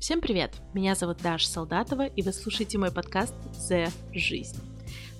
[0.00, 0.54] Всем привет!
[0.72, 3.34] Меня зовут Даша Солдатова, и вы слушаете мой подкаст
[3.68, 4.56] «The Жизнь».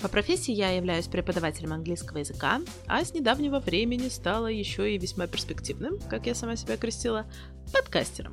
[0.00, 5.26] По профессии я являюсь преподавателем английского языка, а с недавнего времени стала еще и весьма
[5.26, 7.26] перспективным, как я сама себя крестила,
[7.74, 8.32] подкастером.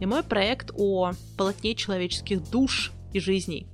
[0.00, 3.66] И мой проект о полотне человеческих душ и жизней,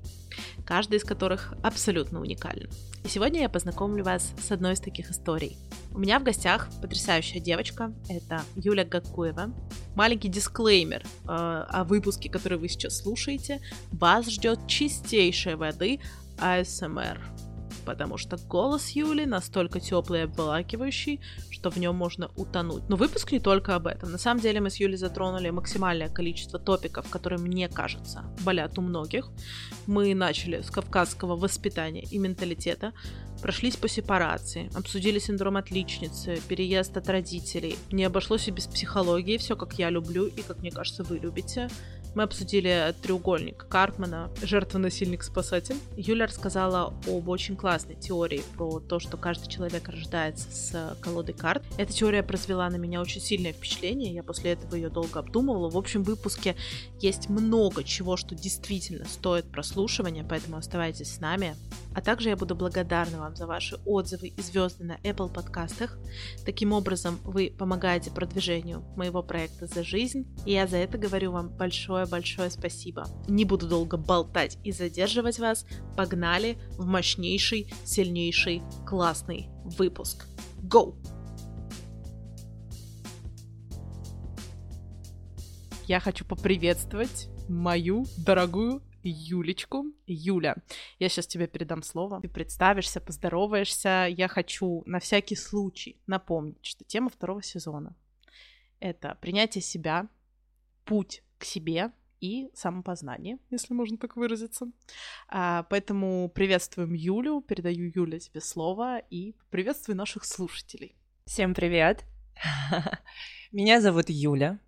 [0.65, 2.69] каждый из которых абсолютно уникален.
[3.05, 5.59] И сегодня я познакомлю вас с одной из таких историй.
[5.93, 9.55] У меня в гостях потрясающая девочка, это Юля Гакуева.
[9.95, 13.61] Маленький дисклеймер э, о выпуске, который вы сейчас слушаете.
[13.93, 16.01] Вас ждет чистейшей воды
[16.39, 17.19] ASMR
[17.85, 21.21] потому что голос Юли настолько теплый и обволакивающий,
[21.51, 22.89] что в нем можно утонуть.
[22.89, 24.11] Но выпуск не только об этом.
[24.11, 28.83] На самом деле мы с Юлей затронули максимальное количество топиков, которые, мне кажется, болят у
[28.83, 29.29] многих.
[29.87, 32.93] Мы начали с кавказского воспитания и менталитета,
[33.43, 37.77] прошлись по сепарации, обсудили синдром отличницы, переезд от родителей.
[37.91, 41.69] Не обошлось и без психологии, все как я люблю и как мне кажется вы любите.
[42.15, 45.77] Мы обсудили треугольник Карпмана, жертва-насильник-спасатель.
[45.97, 51.65] Юля рассказала об очень классной теории про то, что каждый человек рождается с колодой карт.
[51.77, 55.69] Эта теория произвела на меня очень сильное впечатление, я после этого ее долго обдумывала.
[55.69, 56.55] В общем, выпуске
[57.01, 61.57] есть много чего, что действительно стоит прослушивания, поэтому оставайтесь с нами.
[61.97, 65.97] А также я буду благодарна вам за ваши отзывы и звезды на Apple подкастах.
[66.45, 71.49] Таким образом, вы помогаете продвижению моего проекта «За жизнь», и я за это говорю вам
[71.49, 73.07] большое большое-большое спасибо.
[73.29, 75.67] Не буду долго болтать и задерживать вас.
[75.97, 80.27] Погнали в мощнейший, сильнейший, классный выпуск.
[80.63, 80.97] Go!
[85.87, 89.85] Я хочу поприветствовать мою дорогую Юлечку.
[90.07, 90.57] Юля,
[90.99, 92.23] я сейчас тебе передам слово.
[92.23, 94.07] Ты представишься, поздороваешься.
[94.09, 97.95] Я хочу на всякий случай напомнить, что тема второго сезона—
[98.81, 100.09] это принятие себя,
[100.85, 104.67] путь к себе и самопознание, если можно так выразиться.
[105.29, 110.97] А, поэтому приветствуем Юлю, передаю Юле тебе слово и приветствую наших слушателей.
[111.27, 112.05] Всем привет!
[113.53, 114.59] Меня зовут Юля.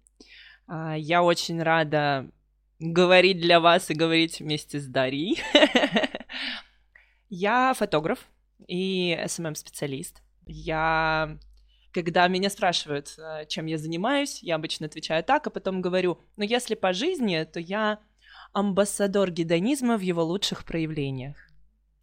[0.66, 2.30] А, я очень рада
[2.78, 5.40] говорить для вас и говорить вместе с Дарьей.
[7.28, 8.28] Я фотограф
[8.68, 10.22] и SMM-специалист.
[10.46, 11.38] Я
[11.96, 16.44] когда меня спрашивают, э, чем я занимаюсь, я обычно отвечаю так, а потом говорю, ну
[16.44, 18.00] если по жизни, то я
[18.52, 21.36] амбассадор гедонизма в его лучших проявлениях.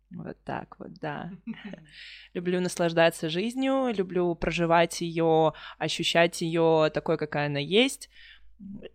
[0.10, 1.32] Вот так вот, да.
[2.34, 8.10] Люблю наслаждаться жизнью, люблю проживать ее, ощущать ее такой, какая она есть.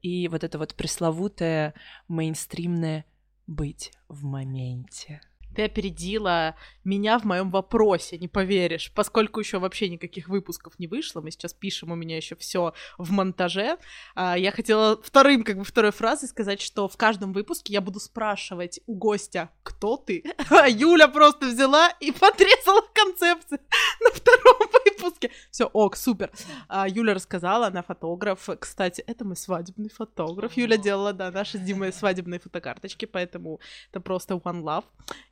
[0.02, 1.74] И вот это вот пресловутое
[2.08, 3.04] мейнстримное
[3.46, 5.20] быть в моменте
[5.54, 6.54] ты опередила
[6.84, 11.52] меня в моем вопросе, не поверишь, поскольку еще вообще никаких выпусков не вышло, мы сейчас
[11.52, 13.78] пишем, у меня еще все в монтаже.
[14.14, 18.00] А, я хотела вторым, как бы второй фразой сказать, что в каждом выпуске я буду
[18.00, 20.24] спрашивать у гостя, кто ты?
[20.50, 23.60] А Юля просто взяла и подрезала концепцию
[24.00, 25.30] на втором выпуске.
[25.50, 26.30] Все, ок, супер.
[26.68, 28.48] А, Юля рассказала, она фотограф.
[28.58, 30.56] Кстати, это мой свадебный фотограф.
[30.56, 33.60] Юля делала, да, наши с Димой свадебные фотокарточки, поэтому
[33.90, 34.84] это просто one love.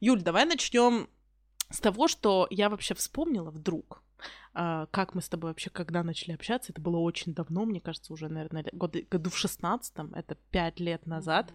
[0.06, 1.09] Юль, давай начнем
[1.69, 4.05] с того, что я вообще вспомнила вдруг.
[4.55, 8.12] Uh, как мы с тобой вообще, когда начали общаться, это было очень давно, мне кажется,
[8.12, 11.53] уже, наверное, году, году в шестнадцатом, это пять лет назад.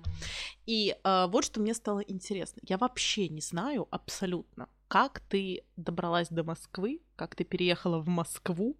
[0.66, 2.60] И uh, вот что мне стало интересно.
[2.68, 8.76] Я вообще не знаю абсолютно, как ты добралась до Москвы, как ты переехала в Москву,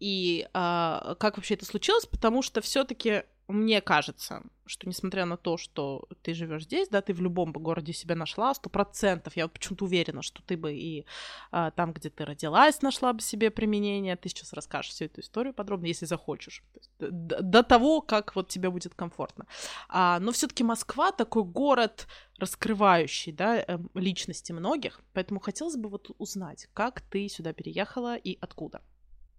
[0.00, 5.56] и uh, как вообще это случилось, потому что все-таки мне кажется, что несмотря на то,
[5.56, 9.44] что ты живешь здесь, да, ты в любом бы городе себя нашла, сто процентов, я
[9.44, 11.04] вот почему-то уверена, что ты бы и
[11.50, 15.52] а, там, где ты родилась, нашла бы себе применение, ты сейчас расскажешь всю эту историю
[15.54, 16.62] подробно, если захочешь,
[16.98, 19.46] до, до того, как вот тебе будет комфортно.
[19.88, 22.06] А, но все-таки Москва такой город
[22.38, 28.38] раскрывающий, да, эм, личности многих, поэтому хотелось бы вот узнать, как ты сюда переехала и
[28.40, 28.82] откуда.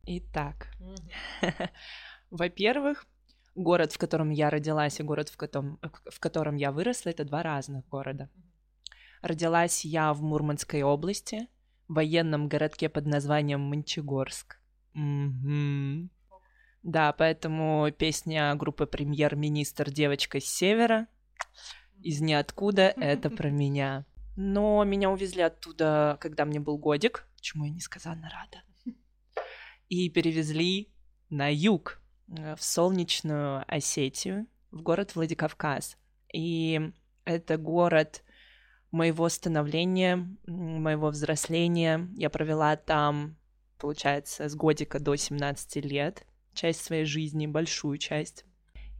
[0.05, 0.67] Итак,
[2.29, 3.05] во-первых,
[3.55, 7.43] город, в котором я родилась, и город, в котором, в котором я выросла, это два
[7.43, 8.29] разных города.
[9.21, 11.47] Родилась я в Мурманской области,
[11.87, 14.59] в военном городке под названием Мончегорск.
[14.95, 16.09] Mm-hmm.
[16.83, 19.89] Да, поэтому песня группы «Премьер-министр.
[19.89, 21.07] Девочка с севера»
[22.01, 24.05] из ниоткуда— это про меня.
[24.35, 28.63] Но меня увезли оттуда, когда мне был годик, чему я несказанно рада.
[29.89, 30.91] И перевезли
[31.29, 32.01] на юг,
[32.55, 35.97] в солнечную Осетию, в город Владикавказ.
[36.33, 36.91] И
[37.25, 38.23] это город
[38.91, 42.09] моего становления, моего взросления.
[42.15, 43.37] Я провела там,
[43.77, 48.45] получается, с годика до 17 лет, часть своей жизни, большую часть.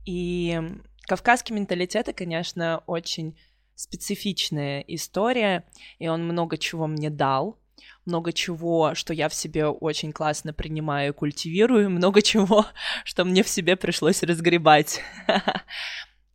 [0.05, 0.61] И
[1.07, 3.37] Кавказский менталитет, конечно, очень
[3.75, 5.65] специфичная история,
[5.99, 7.59] и он много чего мне дал,
[8.05, 12.65] много чего, что я в себе очень классно принимаю и культивирую, много чего,
[13.03, 15.01] что мне в себе пришлось разгребать.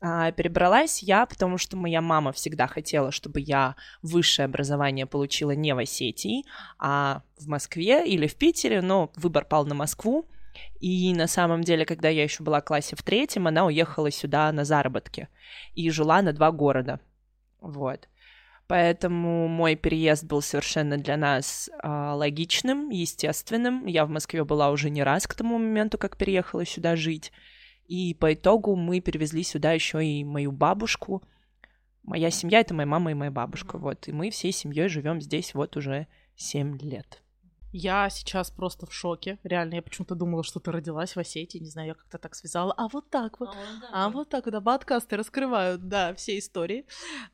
[0.00, 5.74] А, перебралась я, потому что моя мама всегда хотела, чтобы я высшее образование получила не
[5.74, 6.44] в Осетии,
[6.78, 10.24] а в Москве или в Питере, но выбор пал на Москву.
[10.80, 14.52] И на самом деле, когда я еще была в классе в третьем, она уехала сюда
[14.52, 15.28] на заработки
[15.74, 17.00] и жила на два города.
[17.60, 18.08] Вот.
[18.68, 23.86] Поэтому мой переезд был совершенно для нас э, логичным, естественным.
[23.86, 27.32] Я в Москве была уже не раз к тому моменту, как переехала сюда жить.
[27.86, 31.22] И по итогу мы перевезли сюда еще и мою бабушку.
[32.02, 33.78] Моя семья это моя мама и моя бабушка.
[33.78, 34.06] Вот.
[34.06, 36.06] И мы всей семьей живем здесь вот уже
[36.36, 37.22] 7 лет.
[37.72, 39.38] Я сейчас просто в шоке.
[39.42, 41.58] Реально, я почему-то думала, что ты родилась в Осетии.
[41.58, 42.72] Не знаю, я как-то так связала.
[42.72, 43.50] А вот так вот.
[43.50, 44.52] А, да, а вот так вот.
[44.52, 46.86] Да, подкасты раскрывают, да, все истории.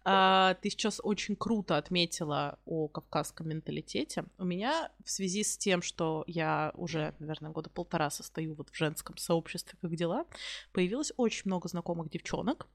[0.05, 4.25] А, ты сейчас очень круто отметила о кавказском менталитете.
[4.39, 8.77] У меня в связи с тем, что я уже, наверное, года полтора состою вот в
[8.77, 10.25] женском сообществе «Как дела»,
[10.73, 12.67] появилось очень много знакомых девчонок,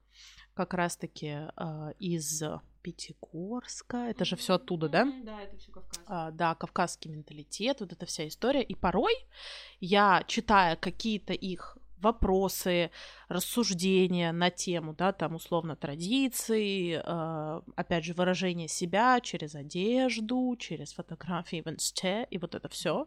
[0.54, 2.42] как раз-таки э, из
[2.82, 3.96] Пятигорска.
[4.08, 5.12] Это же все оттуда, да?
[5.24, 6.00] Да, это все Кавказ.
[6.06, 8.62] А, да, кавказский менталитет, вот эта вся история.
[8.62, 9.12] И порой
[9.80, 12.90] я, читая какие-то их вопросы,
[13.28, 20.94] рассуждения на тему, да, там условно традиций, э, опять же выражение себя через одежду, через
[20.94, 23.06] фотографии в инсте и вот это все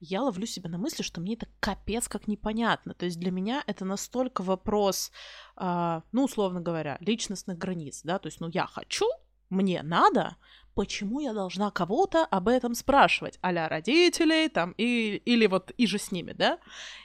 [0.00, 2.94] я ловлю себя на мысли, что мне это капец как непонятно.
[2.94, 5.10] То есть для меня это настолько вопрос,
[5.56, 9.06] э, ну, условно говоря, личностных границ, да, то есть, ну, я хочу,
[9.48, 10.36] мне надо,
[10.76, 15.98] почему я должна кого-то об этом спрашивать, а родителей там, и, или вот и же
[15.98, 16.58] с ними, да?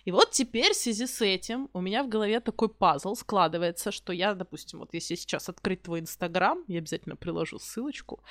[0.03, 4.11] И вот теперь в связи с этим у меня в голове такой пазл складывается, что
[4.11, 8.21] я, допустим, вот если сейчас открыть твой Инстаграм, я обязательно приложу ссылочку,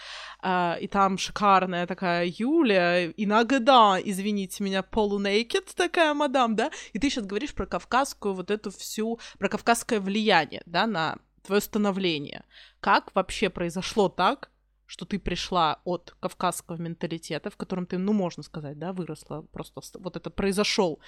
[0.43, 6.71] э, и там шикарная такая Юля, иногда, извините меня, полунейкед такая мадам, да?
[6.93, 11.63] И ты сейчас говоришь про кавказскую вот эту всю, про кавказское влияние, да, на твое
[11.63, 12.45] становление.
[12.81, 14.50] Как вообще произошло так,
[14.91, 19.81] что ты пришла от кавказского менталитета, в котором ты, ну, можно сказать, да, выросла, просто
[20.01, 20.99] вот это произошел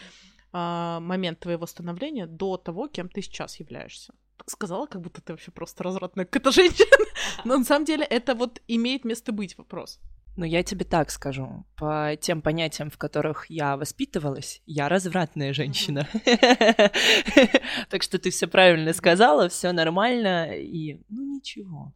[0.52, 4.14] а, момент твоего становления до того, кем ты сейчас являешься.
[4.46, 7.06] Сказала, как будто ты вообще просто развратная какая-то женщина.
[7.44, 9.98] Но на самом деле это вот имеет место быть вопрос.
[10.36, 11.66] Ну, я тебе так скажу.
[11.76, 16.08] По тем понятиям, в которых я воспитывалась, я развратная женщина.
[17.90, 21.92] Так что ты все правильно сказала, все нормально, и ну ничего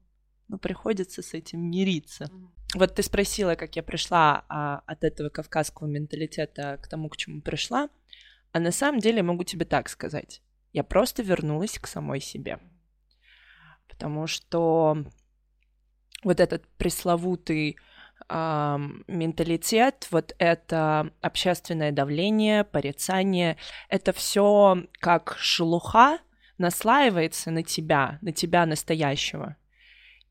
[0.49, 2.31] ну, приходится с этим мириться.
[2.75, 7.41] Вот ты спросила, как я пришла а, от этого кавказского менталитета к тому, к чему
[7.41, 7.89] пришла.
[8.53, 10.43] А на самом деле могу тебе так сказать.
[10.73, 12.59] Я просто вернулась к самой себе.
[13.89, 15.05] Потому что
[16.23, 17.77] вот этот пресловутый
[18.29, 23.57] э, менталитет, вот это общественное давление, порицание,
[23.89, 26.19] это все как шелуха
[26.59, 29.57] наслаивается на тебя, на тебя настоящего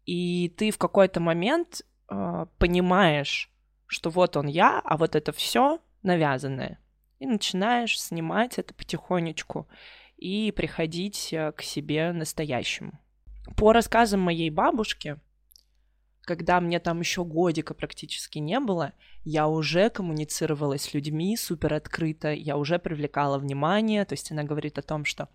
[0.06, 3.52] и ты в какой-то момент э, понимаешь,
[3.88, 6.80] что вот он я, а вот это все навязанное.
[7.20, 9.68] И начинаешь снимать это потихонечку
[10.18, 13.00] и приходить э, к себе настоящему.
[13.58, 15.20] По рассказам моей бабушки,
[16.22, 22.32] когда мне там еще годика практически не было, я уже коммуницировала с людьми супер открыто,
[22.32, 25.30] я уже привлекала внимание, то есть она говорит о том, что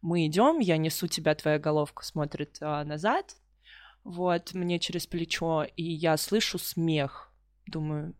[0.00, 3.36] мы идем, я несу тебя, твоя головка смотрит а, назад,
[4.04, 7.32] вот, мне через плечо, и я слышу смех.
[7.66, 8.14] Думаю,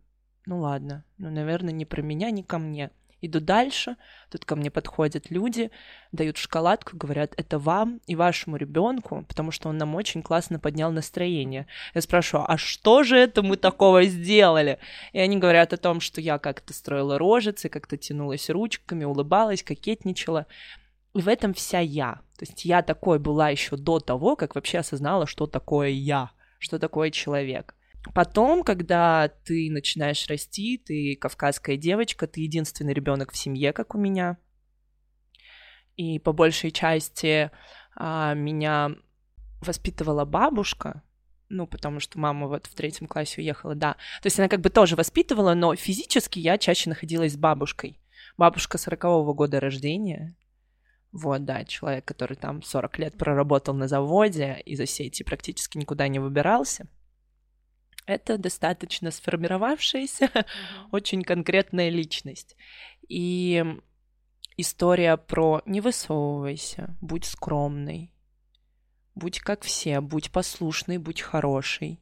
[0.45, 2.91] ну ладно, ну, наверное, не про меня, не ко мне.
[3.23, 3.97] Иду дальше,
[4.31, 5.69] тут ко мне подходят люди,
[6.11, 10.91] дают шоколадку, говорят, это вам и вашему ребенку, потому что он нам очень классно поднял
[10.91, 11.67] настроение.
[11.93, 14.79] Я спрашиваю, а что же это мы такого сделали?
[15.13, 20.47] И они говорят о том, что я как-то строила рожицы, как-то тянулась ручками, улыбалась, кокетничала.
[21.13, 22.21] И в этом вся я.
[22.37, 26.79] То есть я такой была еще до того, как вообще осознала, что такое я, что
[26.79, 27.75] такое человек.
[28.15, 33.99] Потом, когда ты начинаешь расти, ты кавказская девочка, ты единственный ребенок в семье, как у
[33.99, 34.37] меня.
[35.97, 37.51] И по большей части
[37.95, 38.91] а, меня
[39.61, 41.03] воспитывала бабушка,
[41.49, 43.93] ну, потому что мама вот в третьем классе уехала, да.
[44.21, 47.99] То есть она как бы тоже воспитывала, но физически я чаще находилась с бабушкой.
[48.37, 50.35] Бабушка сорокового года рождения,
[51.11, 56.19] вот, да, человек, который там 40 лет проработал на заводе из Осетии, практически никуда не
[56.19, 56.87] выбирался.
[58.05, 60.45] Это достаточно сформировавшаяся, mm-hmm.
[60.91, 62.55] очень конкретная личность.
[63.07, 63.63] И
[64.57, 68.13] история про «не высовывайся, будь скромный,
[69.13, 72.01] будь как все, будь послушный, будь хороший,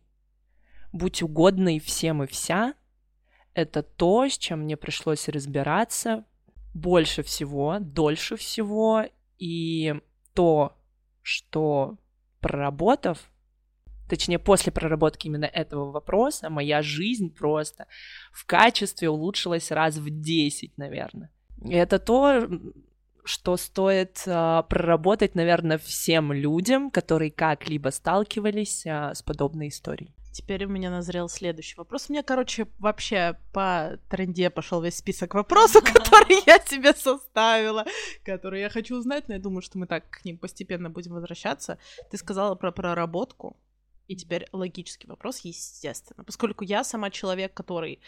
[0.91, 2.75] будь угодный всем и вся»—
[3.55, 6.25] это то, с чем мне пришлось разбираться
[6.73, 9.05] больше всего, дольше всего,
[9.37, 9.95] и
[10.33, 10.75] то,
[11.21, 11.97] что
[12.39, 13.31] проработав,
[14.07, 17.87] точнее, после проработки именно этого вопроса, моя жизнь просто
[18.31, 21.31] в качестве улучшилась раз в 10, наверное.
[21.63, 22.47] И это то,
[23.23, 30.15] что стоит а, проработать, наверное, всем людям, которые как-либо сталкивались а, с подобной историей.
[30.31, 32.05] Теперь у меня назрел следующий вопрос.
[32.07, 37.85] У меня, короче, вообще по тренде пошел весь список вопросов, которые я себе составила,
[38.23, 41.77] которые я хочу узнать, но я думаю, что мы так к ним постепенно будем возвращаться.
[42.11, 43.57] Ты сказала про проработку.
[44.09, 46.23] И теперь логический вопрос, естественно.
[46.23, 47.99] Поскольку я сама человек, который,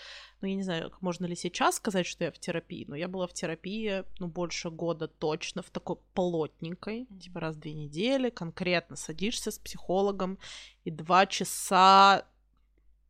[0.42, 3.28] ну, я не знаю, можно ли сейчас сказать, что я в терапии, но я была
[3.28, 8.96] в терапии, ну, больше года точно, в такой плотненькой, типа раз в две недели, конкретно
[8.96, 10.40] садишься с психологом
[10.86, 12.26] и два часа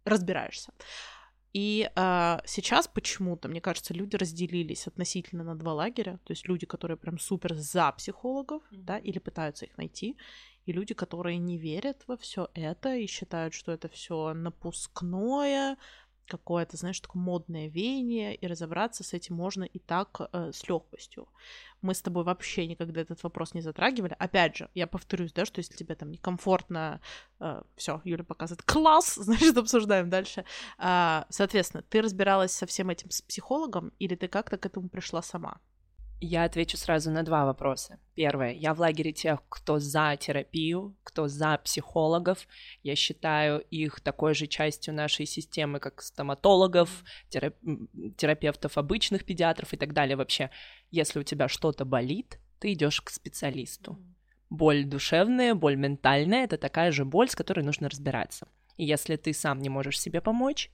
[0.04, 0.74] разбираешься.
[1.54, 6.20] И э, сейчас почему-то, мне кажется, люди разделились относительно на два лагеря.
[6.26, 8.84] То есть люди, которые прям супер за психологов, mm-hmm.
[8.84, 10.18] да, или пытаются их найти,
[10.72, 15.78] и люди, которые не верят во все это и считают, что это все напускное,
[16.28, 21.28] какое-то, знаешь, такое модное веяние, и разобраться с этим можно и так э, с легкостью.
[21.82, 24.16] Мы с тобой вообще никогда этот вопрос не затрагивали.
[24.18, 27.02] Опять же, я повторюсь, да, что если тебе там некомфортно,
[27.42, 30.46] э, все, Юля показывает класс, значит, обсуждаем дальше.
[30.78, 35.22] Э, соответственно, ты разбиралась со всем этим с психологом, или ты как-то к этому пришла
[35.22, 35.60] сама?
[36.24, 37.98] Я отвечу сразу на два вопроса.
[38.14, 38.54] Первое.
[38.54, 42.48] Я в лагере тех, кто за терапию, кто за психологов.
[42.84, 47.56] Я считаю их такой же частью нашей системы, как стоматологов, терап...
[48.18, 50.16] терапевтов обычных педиатров и так далее.
[50.16, 50.52] Вообще,
[50.92, 53.98] если у тебя что-то болит, ты идешь к специалисту.
[54.52, 58.48] Боль душевная, боль ментальная— это такая же боль, с которой нужно разбираться.
[58.78, 60.70] И если ты сам не можешь себе помочь,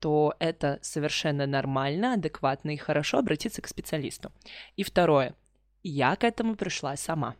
[0.00, 4.32] то это совершенно нормально, адекватно и хорошо обратиться к специалисту.
[4.76, 5.34] И второе,
[5.82, 7.36] я к этому пришла сама.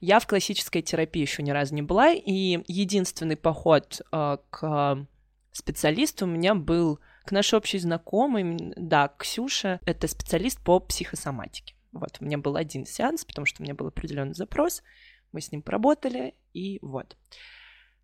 [0.00, 5.06] Я в классической терапии еще ни разу не была, и единственный поход э, к
[5.52, 11.74] специалисту у меня был к нашей общей знакомой, да, Ксюша, это специалист по психосоматике.
[11.92, 14.82] Вот, у меня был один сеанс, потому что у меня был определенный запрос,
[15.30, 17.16] мы с ним поработали, и вот.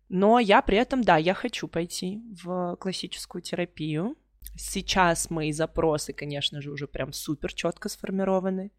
[0.09, 4.17] Но я при этом, да, я хочу пойти в классическую терапию.
[4.57, 8.71] Сейчас мои запросы, конечно же, уже прям супер четко сформированы.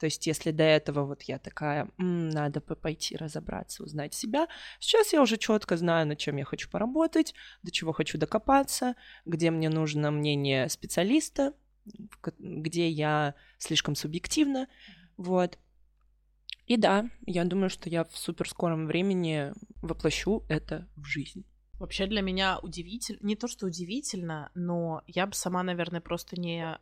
[0.00, 4.48] То есть, если до этого вот я такая, М, надо пойти разобраться, узнать себя,
[4.80, 9.52] сейчас я уже четко знаю, над чем я хочу поработать, до чего хочу докопаться, где
[9.52, 11.54] мне нужно мнение специалиста,
[12.38, 14.68] где я слишком субъективна,
[15.16, 15.58] вот.
[16.66, 19.52] И да, я думаю, что я в супер скором времени
[19.82, 21.44] воплощу это в жизнь.
[21.78, 26.78] Вообще для меня удивительно, не то что удивительно, но я бы сама, наверное, просто не,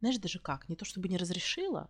[0.00, 1.88] знаешь, даже как, не то чтобы не разрешила.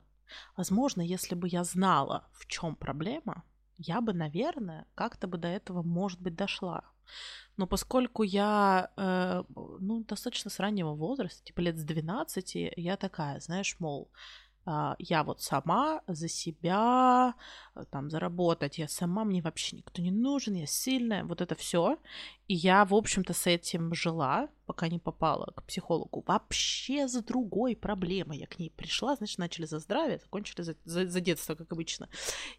[0.57, 3.45] Возможно, если бы я знала, в чем проблема,
[3.77, 6.85] я бы, наверное, как-то бы до этого, может быть, дошла.
[7.57, 9.43] Но поскольку я, э,
[9.81, 14.11] ну, достаточно с раннего возраста, типа лет с 12, я такая, знаешь, мол,
[14.99, 17.35] я вот сама за себя,
[17.75, 21.99] э, там, заработать, я сама, мне вообще никто не нужен, я сильная, вот это все.
[22.49, 26.25] И я, в общем-то, с этим жила, пока не попала к психологу.
[26.27, 31.07] Вообще за другой проблемой я к ней пришла, значит, начали за здравие, закончили за, за,
[31.07, 32.09] за детство, как обычно.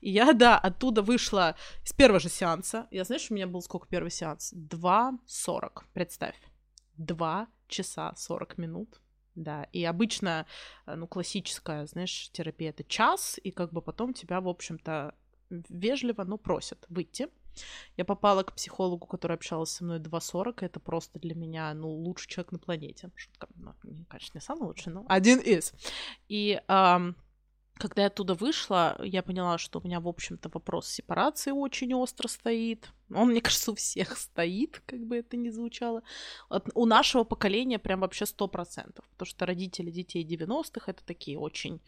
[0.01, 2.87] И я, да, оттуда вышла с первого же сеанса.
[2.91, 4.53] Я, знаешь, у меня был сколько первый сеанс?
[4.53, 6.35] 2.40, представь.
[6.97, 9.01] 2 часа 40 минут
[9.35, 10.45] да, и обычно,
[10.85, 15.13] э, ну, классическая, знаешь, терапия— это час, и как бы потом тебя, в общем-то,
[15.49, 17.27] вежливо, но просят выйти.
[17.97, 22.29] Я попала к психологу, который общалась со мной 2.40, это просто для меня, ну, лучший
[22.29, 23.11] человек на планете.
[23.15, 23.73] Шутка, ну,
[24.09, 25.73] конечно, не самый лучший, но один из.
[26.27, 27.15] И эм,
[27.75, 32.27] когда я оттуда вышла, я поняла, что у меня, в общем-то, вопрос сепарации очень остро
[32.27, 32.89] стоит.
[33.13, 36.03] Он, мне кажется, у всех стоит, как бы это ни звучало.
[36.49, 39.05] От, у нашего поколения прям вообще сто процентов.
[39.11, 41.81] Потому что родители детей 90-х это такие очень,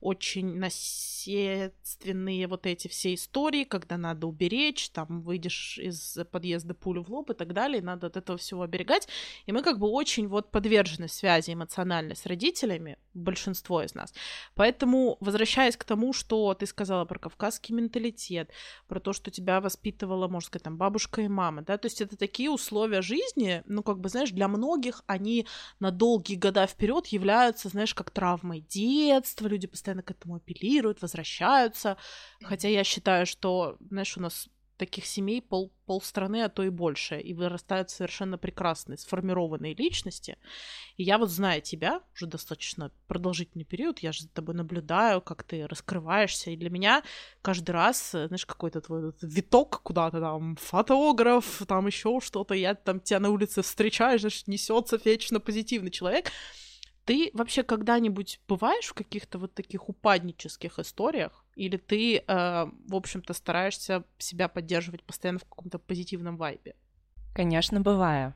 [0.00, 7.10] очень наследственные вот эти все истории, когда надо уберечь, там, выйдешь из подъезда пулю в
[7.10, 9.08] лоб и так далее, и надо от этого всего оберегать.
[9.46, 14.12] И мы как бы очень вот подвержены связи эмоциональной с родителями, большинство из нас.
[14.54, 18.50] Поэтому, возвращаясь к тому, что ты сказала про кавказский менталитет,
[18.88, 22.16] про то, что тебя воспитывала, можно сказать, там бабушка и мама, да, то есть это
[22.16, 25.46] такие условия жизни, ну, как бы, знаешь, для многих они
[25.78, 31.96] на долгие года вперед являются, знаешь, как травмой детства, люди постоянно к этому апеллируют, возвращаются,
[32.42, 37.20] хотя я считаю, что, знаешь, у нас таких семей пол, полстраны, а то и больше,
[37.20, 40.36] и вырастают совершенно прекрасные, сформированные личности.
[40.96, 45.44] И я вот знаю тебя уже достаточно продолжительный период, я же за тобой наблюдаю, как
[45.44, 47.02] ты раскрываешься, и для меня
[47.42, 53.00] каждый раз, э, знаешь, какой-то твой виток куда-то там, фотограф, там еще что-то, я там
[53.00, 56.30] тебя на улице встречаешь, знаешь, несется вечно позитивный человек,
[57.04, 61.43] ты вообще когда-нибудь бываешь в каких-то вот таких упаднических историях?
[61.56, 66.74] Или ты, э, в общем-то, стараешься себя поддерживать постоянно в каком-то позитивном вайбе?
[67.34, 68.34] Конечно, бываю.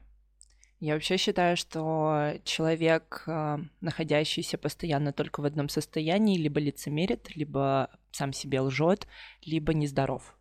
[0.80, 7.90] Я вообще считаю, что человек, э, находящийся постоянно только в одном состоянии, либо лицемерит, либо
[8.12, 9.08] сам себе лжет,
[9.42, 10.36] либо нездоров.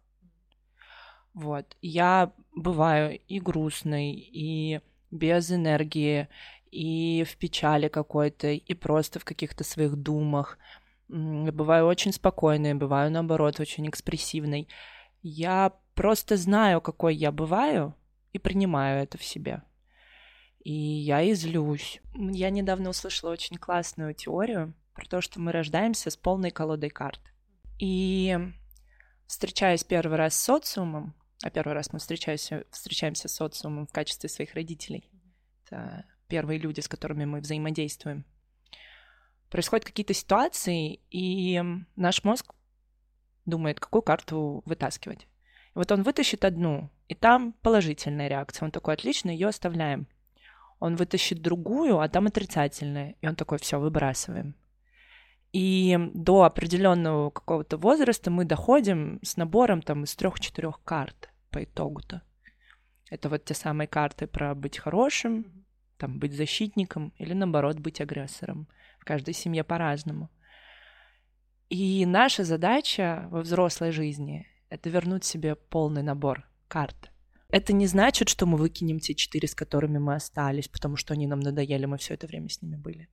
[1.34, 1.76] Вот.
[1.82, 6.28] Я бываю и грустной, и без энергии,
[6.72, 10.60] и в печали какой-то, и просто в каких-то своих думах.
[11.08, 14.68] Бываю очень спокойной, бываю, наоборот, очень экспрессивной.
[15.22, 17.96] Я просто знаю, какой я бываю,
[18.34, 19.64] и принимаю это в себе.
[20.60, 22.02] И я излюсь.
[22.14, 27.22] Я недавно услышала очень классную теорию про то, что мы рождаемся с полной колодой карт.
[27.80, 28.38] И
[29.28, 34.30] встречаясь первый раз с социумом, а первый раз мы встречаемся, встречаемся с социумом в качестве
[34.30, 35.10] своих родителей,
[35.66, 38.26] это первые люди, с которыми мы взаимодействуем.
[39.50, 41.62] Происходят какие-то ситуации, и
[41.96, 42.54] наш мозг
[43.46, 45.24] думает, какую карту вытаскивать.
[45.24, 45.28] И
[45.76, 48.66] вот он вытащит одну, и там положительная реакция.
[48.66, 50.08] Он такой, отлично, ее оставляем.
[50.80, 53.16] Он вытащит другую, а там отрицательная.
[53.22, 54.56] И он такой, все, выбрасываем.
[55.54, 62.22] И до определенного какого-то возраста мы доходим с набором там из трех-четырех карт по итогу-то.
[63.10, 65.66] Это вот те самые карты про быть хорошим,
[65.98, 68.68] там, быть защитником или, наоборот, быть агрессором.
[69.08, 70.30] Каждой семье по-разному.
[71.70, 77.10] И наша задача во взрослой жизни— это вернуть себе полный набор карт.
[77.48, 81.26] Это не значит, что мы выкинем те четыре, с которыми мы остались, потому что они
[81.26, 83.08] нам надоели, мы все это время с ними были.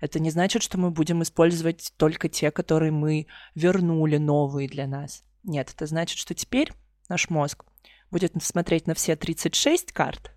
[0.00, 5.22] Это не значит, что мы будем использовать только те, которые мы вернули, новые для нас.
[5.44, 6.72] Нет, это значит, что теперь
[7.08, 7.64] наш мозг
[8.10, 10.32] будет смотреть на все 36 карт,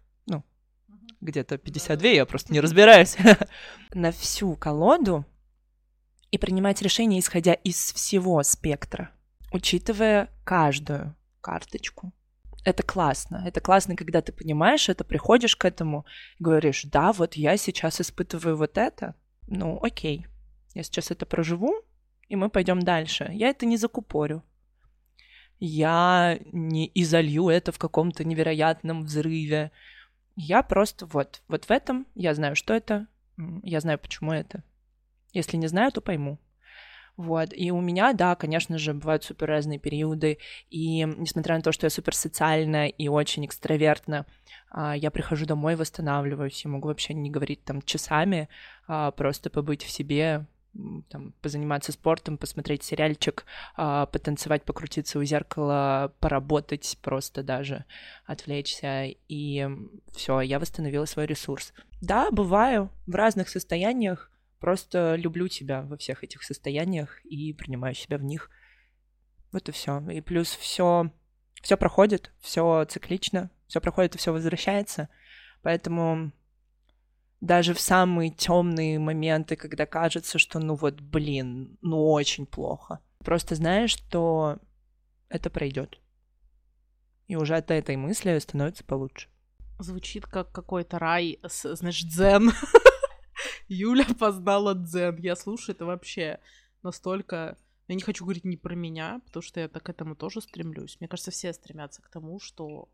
[1.21, 3.17] где-то 52, я просто не разбираюсь,
[3.93, 5.25] на всю колоду
[6.31, 9.11] и принимать решения, исходя из всего спектра,
[9.51, 12.13] учитывая каждую карточку.
[12.65, 13.43] Это классно.
[13.45, 16.05] Это классно, когда ты понимаешь это, приходишь к этому
[16.39, 19.15] говоришь, да, вот я сейчас испытываю вот это,
[19.47, 20.27] ну окей,
[20.73, 21.73] я сейчас это проживу,
[22.27, 23.29] и мы пойдем дальше.
[23.33, 24.43] Я это не закупорю.
[25.59, 29.71] Я не изолью это в каком-то невероятном взрыве.
[30.41, 33.07] Я просто вот, вот в этом я знаю, что это,
[33.61, 34.63] я знаю, почему это.
[35.33, 36.39] Если не знаю, то пойму.
[37.17, 37.49] Вот.
[37.51, 40.37] И у меня, да, конечно же, бывают супер разные периоды.
[40.69, 44.25] И несмотря на то, что я супер социальная и очень экстравертна,
[44.71, 46.63] а, я прихожу домой, восстанавливаюсь.
[46.63, 48.47] Я могу вообще не говорить там часами,
[48.87, 50.45] а, просто побыть в себе,
[51.09, 53.45] там, позаниматься спортом, посмотреть сериальчик,
[53.77, 57.85] э, потанцевать, покрутиться у зеркала, поработать просто даже,
[58.25, 59.67] отвлечься, и
[60.13, 61.73] все, я восстановила свой ресурс.
[62.01, 68.17] Да, бываю в разных состояниях, просто люблю себя во всех этих состояниях и принимаю себя
[68.17, 68.49] в них.
[69.51, 69.99] Вот и все.
[70.11, 71.11] И плюс все
[71.61, 75.09] все проходит, все циклично, все проходит и все возвращается.
[75.61, 76.31] Поэтому
[77.41, 82.99] даже в самые темные моменты, когда кажется, что ну вот, блин, ну очень плохо.
[83.19, 84.59] Просто знаешь, что
[85.29, 85.99] это пройдет.
[87.27, 89.29] И уже от этой мысли становится получше.
[89.77, 92.51] Звучит как какой-то рай, значит, дзен.
[93.67, 95.17] Юля познала дзен.
[95.17, 96.39] Я слушаю это вообще
[96.81, 97.57] настолько...
[97.87, 100.97] Я не хочу говорить не про меня, потому что я так к этому тоже стремлюсь.
[100.99, 102.89] Мне кажется, все стремятся к тому, что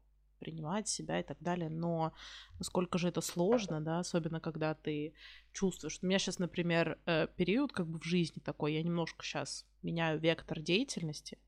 [0.46, 2.14] принимать себя и так далее, но
[2.60, 5.16] насколько же это сложно, да, особенно когда ты
[5.54, 5.98] чувствуешь.
[6.02, 10.20] У меня сейчас, например, э, период как бы в жизни такой, я немножко сейчас меняю
[10.20, 11.40] вектор деятельности,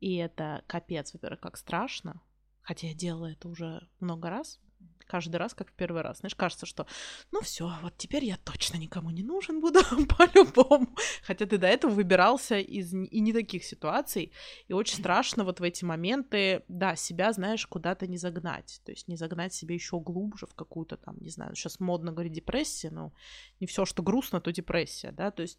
[0.00, 2.20] и это капец, во-первых, как страшно,
[2.62, 4.58] хотя я делала это уже много раз,
[5.06, 6.18] каждый раз, как в первый раз.
[6.18, 6.86] Знаешь, кажется, что
[7.32, 9.80] ну все, вот теперь я точно никому не нужен буду
[10.18, 10.88] по-любому.
[11.22, 14.32] Хотя ты до этого выбирался из и не таких ситуаций.
[14.68, 18.80] И очень страшно вот в эти моменты, да, себя, знаешь, куда-то не загнать.
[18.84, 22.32] То есть не загнать себе еще глубже в какую-то там, не знаю, сейчас модно говорить
[22.32, 23.12] депрессия, но
[23.60, 25.30] не все, что грустно, то депрессия, да.
[25.30, 25.58] То есть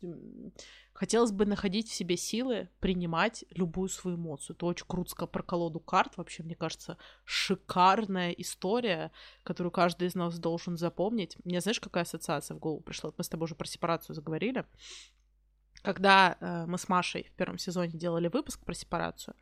[0.95, 4.55] Хотелось бы находить в себе силы принимать любую свою эмоцию.
[4.55, 6.15] Это очень круто про колоду карт.
[6.15, 9.12] Вообще, мне кажется, шикарная история,
[9.43, 11.36] которую каждый из нас должен запомнить.
[11.43, 13.12] Мне знаешь, какая ассоциация в голову пришла?
[13.17, 14.63] Мы с тобой уже про сепарацию заговорили.
[15.81, 19.36] Когда э, мы с Машей в первом сезоне делали выпуск про сепарацию,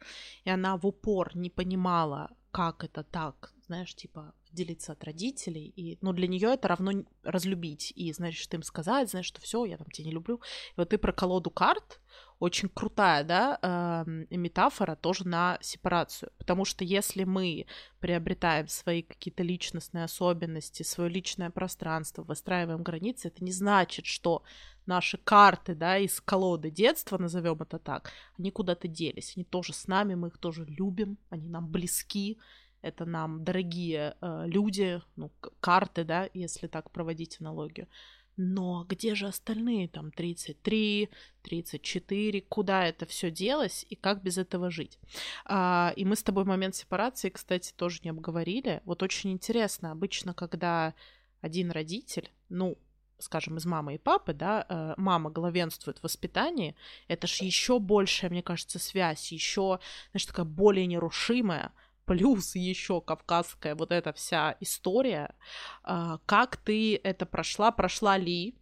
[0.45, 5.97] и она в упор не понимала, как это так, знаешь, типа делиться от родителей, и,
[6.01, 6.91] ну, для нее это равно
[7.23, 10.37] разлюбить, и, значит, им сказать, знаешь, что все, я там тебя не люблю.
[10.37, 11.99] И вот ты про колоду карт,
[12.39, 17.65] очень крутая, да, э, метафора тоже на сепарацию, потому что если мы
[17.99, 24.43] приобретаем свои какие-то личностные особенности, свое личное пространство, выстраиваем границы, это не значит, что
[24.85, 29.87] наши карты, да, из колоды детства, назовем это так, они куда-то делись, они тоже с
[29.87, 32.37] нами, мы их тоже любим, они нам близки,
[32.83, 37.87] это нам дорогие э, люди, ну, карты, да, если так проводить аналогию.
[38.35, 41.09] Но где же остальные там 33,
[41.43, 44.99] 34, куда это все делось и как без этого жить?
[45.45, 48.81] А, и мы с тобой момент сепарации, кстати, тоже не обговорили.
[48.85, 50.95] Вот очень интересно, обычно, когда
[51.41, 52.77] один родитель, ну,
[53.19, 56.75] скажем, из мамы и папы, да, э, мама главенствует в воспитании,
[57.07, 59.79] это же еще большая, мне кажется, связь, еще,
[60.11, 61.71] знаешь, такая более нерушимая,
[62.05, 65.35] плюс еще кавказская вот эта вся история.
[65.83, 68.55] Э, как ты это прошла, прошла ли,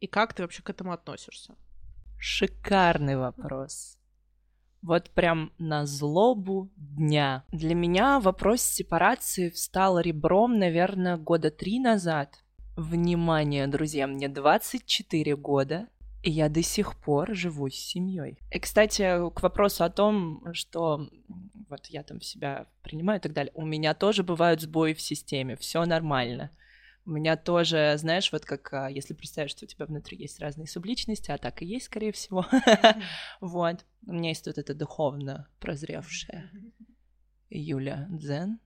[0.00, 1.54] и как ты вообще к этому относишься?
[2.18, 3.98] Шикарный вопрос.
[4.82, 7.44] Вот прям на злобу дня.
[7.50, 12.44] Для меня вопрос сепарации встал ребром, наверное, года три назад.
[12.76, 15.88] Внимание, друзья, мне 24 года,
[16.26, 18.36] и я до сих пор живу с семьей.
[18.50, 21.08] И, кстати, к вопросу о том, что
[21.68, 25.54] вот я там себя принимаю и так далее, у меня тоже бывают сбои в системе,
[25.54, 26.50] все нормально.
[27.04, 30.66] У меня тоже, знаешь, вот как а, если представить, что у тебя внутри есть разные
[30.66, 32.44] субличности, а так и есть, скорее всего.
[33.40, 33.84] Вот.
[34.04, 36.50] У меня есть вот эта духовно прозревшая
[37.50, 38.58] Юля Дзен.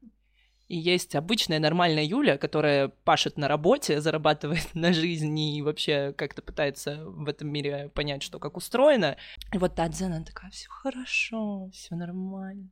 [0.71, 6.43] И есть обычная нормальная Юля, которая пашет на работе, зарабатывает на жизнь и вообще как-то
[6.43, 9.17] пытается в этом мире понять, что как устроено.
[9.53, 12.71] И вот та Дзен, она такая, все хорошо, все нормально.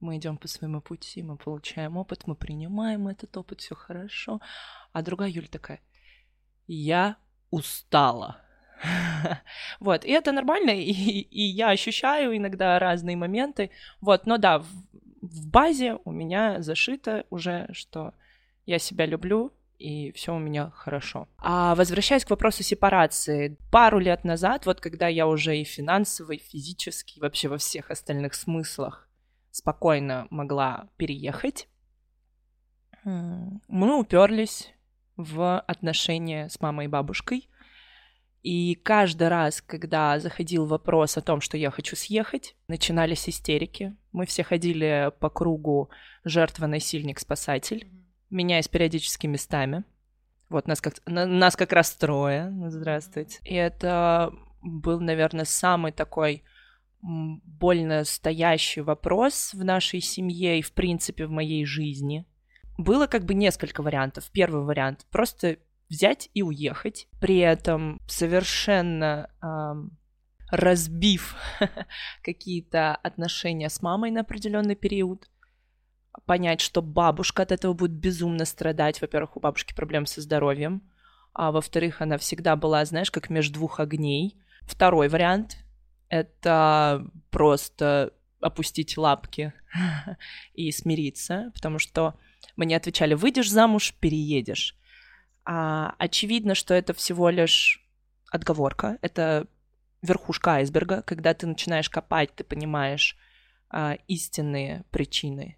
[0.00, 4.40] Мы идем по своему пути, мы получаем опыт, мы принимаем этот опыт, все хорошо.
[4.94, 5.80] А другая Юля такая,
[6.66, 7.16] я
[7.50, 8.40] устала.
[9.80, 13.70] Вот, и это нормально, и, и я ощущаю иногда разные моменты.
[14.00, 14.64] Вот, но да,
[15.26, 18.14] в базе у меня зашито уже, что
[18.64, 21.28] я себя люблю, и все у меня хорошо.
[21.38, 26.38] А возвращаясь к вопросу сепарации, пару лет назад, вот когда я уже и финансово, и
[26.38, 29.08] физически, и вообще во всех остальных смыслах
[29.50, 31.68] спокойно могла переехать,
[33.04, 34.72] мы уперлись
[35.16, 37.48] в отношения с мамой и бабушкой.
[38.42, 43.96] И каждый раз, когда заходил вопрос о том, что я хочу съехать, начинались истерики.
[44.12, 45.90] Мы все ходили по кругу
[46.24, 47.90] жертва, насильник, спасатель,
[48.30, 49.84] меняясь периодически местами.
[50.48, 52.52] Вот нас как, нас как раз трое.
[52.68, 53.40] Здравствуйте.
[53.42, 56.44] И это был, наверное, самый такой
[57.02, 62.26] больно стоящий вопрос в нашей семье и, в принципе, в моей жизни.
[62.78, 64.30] Было как бы несколько вариантов.
[64.32, 69.96] Первый вариант— просто взять и уехать, при этом совершенно эм,
[70.50, 71.36] разбив
[72.22, 75.28] какие-то отношения с мамой на определенный период,
[76.24, 79.00] понять, что бабушка от этого будет безумно страдать.
[79.00, 80.82] Во-первых, у бабушки проблемы со здоровьем,
[81.32, 84.36] а во-вторых, она всегда была, знаешь, как между двух огней.
[84.62, 85.58] Второй вариант—
[86.08, 89.52] это просто опустить лапки
[90.54, 92.14] и смириться, потому что
[92.56, 94.76] мне отвечали, выйдешь замуж, переедешь.
[95.46, 97.80] А, очевидно, что это всего лишь
[98.32, 99.46] отговорка, это
[100.02, 101.02] верхушка айсберга.
[101.02, 103.16] Когда ты начинаешь копать, ты понимаешь
[103.70, 105.56] а, истинные причины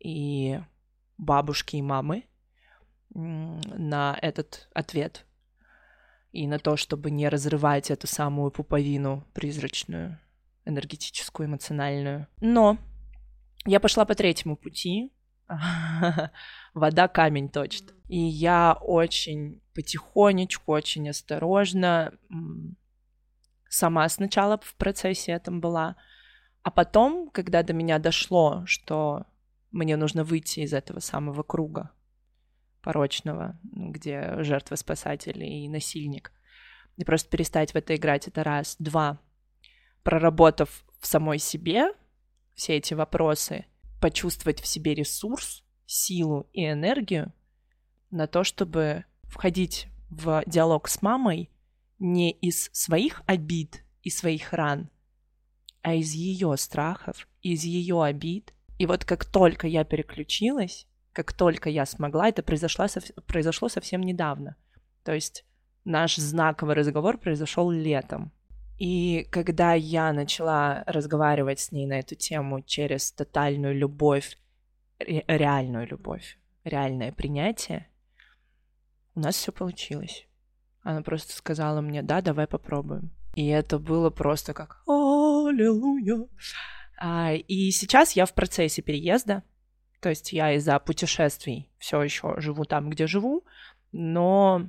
[0.00, 0.60] и
[1.18, 2.24] бабушки и мамы
[3.14, 5.24] на этот ответ
[6.32, 10.18] и на то, чтобы не разрывать эту самую пуповину призрачную,
[10.64, 12.26] энергетическую, эмоциональную.
[12.40, 12.76] Но
[13.64, 15.12] я пошла по третьему пути,
[16.74, 17.95] вода камень точит.
[18.08, 22.12] И я очень потихонечку, очень осторожно
[23.68, 25.96] сама сначала в процессе этом была,
[26.62, 29.26] а потом, когда до меня дошло, что
[29.70, 31.90] мне нужно выйти из этого самого круга
[32.80, 36.32] порочного, где жертва спасатель и насильник,
[36.96, 38.76] и просто перестать в это играть, это раз.
[38.78, 39.20] Два,
[40.02, 41.92] проработав в самой себе
[42.54, 43.66] все эти вопросы,
[44.00, 47.32] почувствовать в себе ресурс, силу и энергию
[48.10, 51.50] на то, чтобы входить в диалог с мамой
[51.98, 54.90] не из своих обид и своих ран,
[55.82, 58.52] а из ее страхов, из ее обид.
[58.78, 62.86] И вот как только я переключилась, как только я смогла, это произошло,
[63.26, 64.56] произошло совсем недавно.
[65.02, 65.44] То есть
[65.84, 68.32] наш знаковый разговор произошел летом.
[68.78, 74.36] И когда я начала разговаривать с ней на эту тему через тотальную любовь,
[74.98, 77.88] ре- реальную любовь, реальное принятие,
[79.16, 80.28] у нас все получилось.
[80.82, 83.10] Она просто сказала мне, да, давай попробуем.
[83.34, 86.28] И это было просто как «Аллилуйя».
[86.98, 89.42] А, и сейчас я в процессе переезда,
[90.00, 93.44] то есть я из-за путешествий все еще живу там, где живу,
[93.92, 94.68] но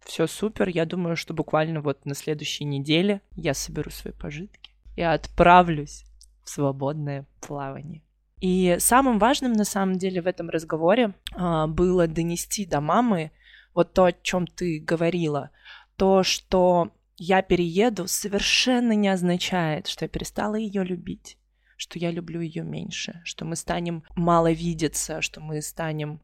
[0.00, 0.68] все супер.
[0.68, 6.04] Я думаю, что буквально вот на следующей неделе я соберу свои пожитки и отправлюсь
[6.44, 8.02] в свободное плавание.
[8.40, 13.30] И самым важным на самом деле в этом разговоре а, было донести до мамы
[13.74, 15.50] вот то, о чем ты говорила,
[15.96, 21.38] то, что я перееду, совершенно не означает, что я перестала ее любить,
[21.76, 26.20] что я люблю ее меньше, что мы станем мало видеться, что мы станем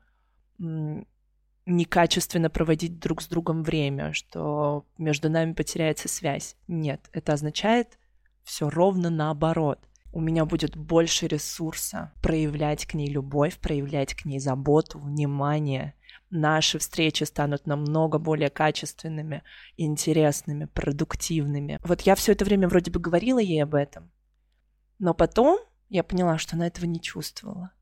[1.67, 6.57] некачественно проводить друг с другом время, что между нами потеряется связь.
[6.67, 7.99] Нет, это означает
[8.43, 9.79] все ровно наоборот.
[10.11, 15.95] У меня будет больше ресурса проявлять к ней любовь, проявлять к ней заботу, внимание.
[16.31, 19.43] Наши встречи станут намного более качественными,
[19.77, 21.81] интересными, продуктивными.
[21.83, 24.11] Вот я все это время вроде бы говорила ей об этом,
[24.99, 27.73] но потом я поняла, что она этого не чувствовала.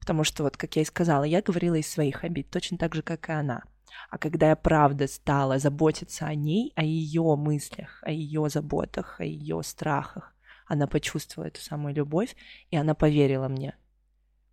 [0.00, 3.02] Потому что, вот как я и сказала, я говорила из своих обид, точно так же,
[3.02, 3.62] как и она.
[4.10, 9.24] А когда я правда стала заботиться о ней, о ее мыслях, о ее заботах, о
[9.24, 10.34] ее страхах,
[10.66, 12.36] она почувствовала эту самую любовь,
[12.70, 13.76] и она поверила мне.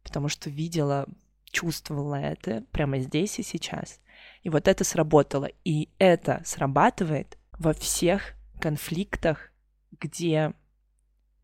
[0.03, 1.07] Потому что видела,
[1.55, 4.01] чувствовала это прямо здесь и сейчас.
[4.43, 5.49] И вот это сработало.
[5.63, 9.51] И это срабатывает во всех конфликтах,
[9.99, 10.53] где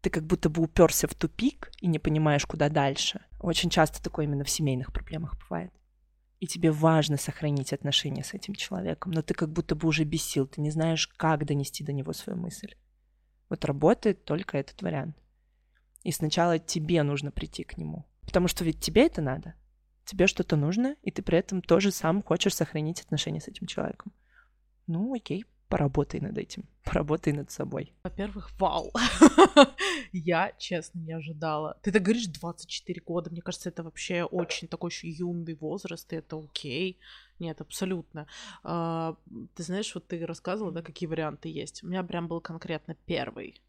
[0.02, 3.22] ты как будто бы уперся в тупик и не понимаешь, куда дальше.
[3.40, 5.72] Очень часто такое именно в семейных проблемах бывает.
[6.40, 10.24] И тебе важно сохранить отношения с этим человеком, но ты как будто бы уже без
[10.24, 12.74] сил, ты не знаешь, как донести до него свою мысль.
[13.48, 15.16] Вот работает только этот вариант.
[16.04, 18.06] И сначала тебе нужно прийти к нему.
[18.22, 19.54] Потому что ведь тебе это надо.
[20.12, 24.12] Тебе что-то нужно, и ты при этом тоже сам хочешь сохранить отношения с этим человеком.
[24.86, 27.94] Ну, окей, поработай над этим, поработай над собой.
[28.04, 28.92] Во-первых, вау.
[30.12, 31.80] Я, честно, не ожидала.
[31.82, 36.18] Ты так говоришь 24 года, мне кажется, это вообще очень такой еще юный возраст, и
[36.18, 37.00] это окей.
[37.40, 38.28] Нет, абсолютно.
[38.64, 39.16] А,
[39.56, 41.86] ты знаешь, вот ты рассказывала, да, какие варианты есть.
[41.86, 43.62] У меня прям был конкретно первый.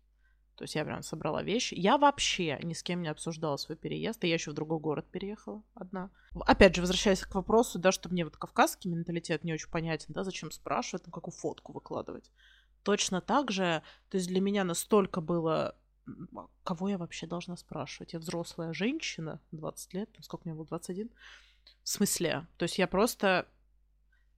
[0.56, 1.74] То есть я прям собрала вещи.
[1.74, 4.22] Я вообще ни с кем не обсуждала свой переезд.
[4.24, 6.10] Я еще в другой город переехала одна.
[6.46, 10.24] Опять же, возвращаясь к вопросу, да, что мне вот кавказский менталитет не очень понятен, да,
[10.24, 12.30] зачем спрашивать, ну, какую фотку выкладывать.
[12.82, 15.76] Точно так же, то есть для меня настолько было
[16.34, 18.12] а кого я вообще должна спрашивать?
[18.12, 21.10] Я взрослая женщина, 20 лет, сколько мне было, 21?
[21.82, 22.46] В смысле?
[22.56, 23.46] То есть я просто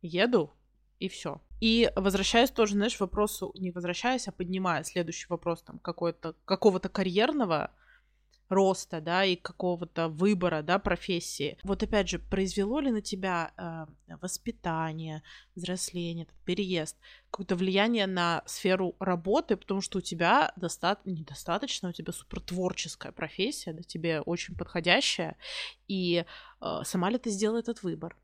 [0.02, 0.52] еду,
[0.98, 1.40] и все.
[1.64, 7.70] И возвращаясь тоже, знаешь, вопросу, не возвращаясь, а поднимая следующий вопрос там какой-то, какого-то карьерного
[8.50, 11.56] роста, да, и какого-то выбора, да, профессии.
[11.64, 15.22] Вот опять же, произвело ли на тебя э, воспитание,
[15.54, 16.98] взросление, переезд,
[17.30, 23.72] какое-то влияние на сферу работы, потому что у тебя доста- недостаточно, у тебя супертворческая профессия,
[23.72, 25.38] да, тебе очень подходящая,
[25.88, 26.26] и
[26.60, 28.18] э, сама ли ты сделала этот выбор?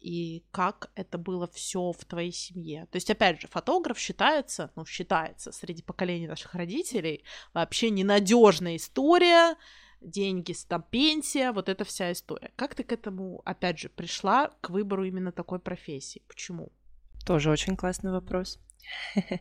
[0.00, 2.86] И как это было все в твоей семье.
[2.90, 9.56] То есть, опять же, фотограф считается, ну, считается среди поколений наших родителей вообще ненадежная история,
[10.00, 12.50] деньги, там, пенсия, вот эта вся история.
[12.56, 16.22] Как ты к этому, опять же, пришла к выбору именно такой профессии?
[16.26, 16.72] Почему?
[17.26, 18.58] Тоже очень классный вопрос.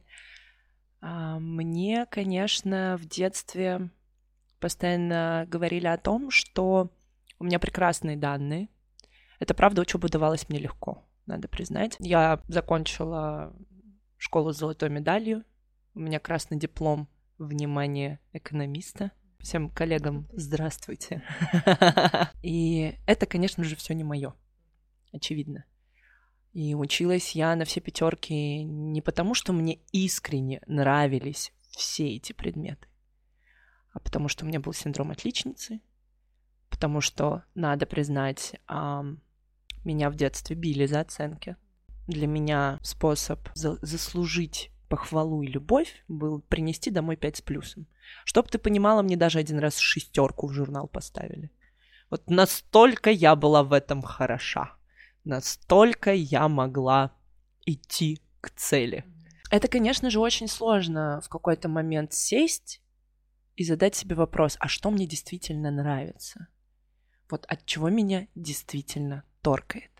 [1.01, 3.89] А, мне, конечно, в детстве
[4.59, 6.91] постоянно говорили о том, что
[7.39, 8.67] у меня прекрасные данные,
[9.39, 11.95] это правда, учеба давалась мне легко, надо признать.
[11.99, 13.55] Я закончила
[14.17, 15.43] школу с золотой медалью.
[15.93, 19.11] У меня красный диплом, внимание, экономиста.
[19.39, 21.23] Всем коллегам здравствуйте.
[22.43, 24.33] И это, конечно же, все не мое,
[25.13, 25.63] очевидно.
[26.51, 32.87] И училась я на все пятерки не потому, что мне искренне нравились все эти предметы,
[33.93, 35.79] а потому что у меня был синдром отличницы,
[36.69, 38.55] потому что, надо признать,
[39.83, 41.55] меня в детстве били за оценки.
[42.07, 47.87] Для меня способ за заслужить похвалу и любовь был принести домой пять с плюсом.
[48.25, 51.51] Чтоб ты понимала, мне даже один раз шестерку в журнал поставили.
[52.09, 54.73] Вот настолько я была в этом хороша.
[55.23, 57.11] Настолько я могла
[57.65, 59.05] идти к цели.
[59.51, 62.81] Это, конечно же, очень сложно в какой-то момент сесть
[63.55, 66.47] и задать себе вопрос, а что мне действительно нравится?
[67.29, 69.91] Вот от чего меня действительно торкает?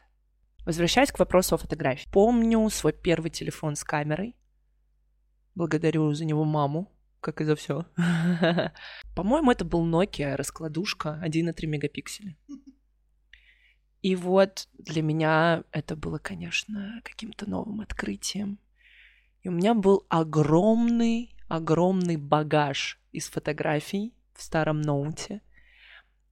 [0.64, 2.08] Возвращаясь к вопросу о фотографии.
[2.12, 4.36] Помню свой первый телефон с камерой.
[5.56, 7.88] Благодарю за него маму, как и за все.
[9.16, 12.36] По-моему, это был Nokia раскладушка 1,3 мегапикселя.
[14.04, 18.60] И вот для меня это было, конечно, каким-то новым открытием.
[19.42, 25.42] И у меня был огромный, огромный багаж из фотографий в старом ноуте.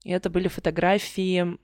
[0.03, 1.57] И это были фотографии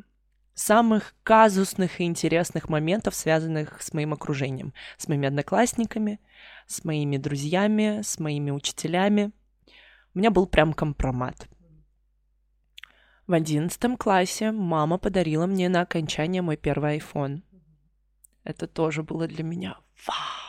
[0.54, 6.20] самых казусных и интересных моментов, связанных с моим окружением, с моими одноклассниками,
[6.68, 9.32] с моими друзьями, с моими учителями.
[10.14, 11.48] У меня был прям компромат.
[13.26, 17.42] В одиннадцатом классе мама подарила мне на окончание мой первый iPhone.
[18.44, 20.44] Это тоже было для меня вау.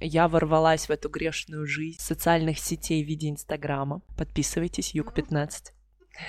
[0.00, 4.02] Я ворвалась в эту грешную жизнь социальных сетей в виде Инстаграма.
[4.18, 5.72] Подписывайтесь, Юг15.